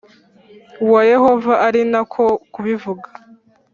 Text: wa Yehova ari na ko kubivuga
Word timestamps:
wa 0.91 1.01
Yehova 1.11 1.53
ari 1.67 1.81
na 1.91 2.01
ko 2.11 2.25
kubivuga 2.53 3.09